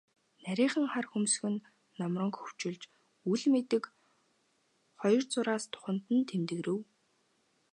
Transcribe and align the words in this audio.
Нарийхан 0.43 0.85
хар 0.91 1.05
хөмсөг 1.11 1.43
нь 1.53 1.63
нумран 1.97 2.31
хөвчилж, 2.37 2.81
үл 3.31 3.43
мэдэг 3.53 3.83
хоёр 4.99 5.23
зураас 5.31 5.63
духанд 5.73 6.03
нь 6.15 6.27
тэмдгэрэв. 6.29 6.79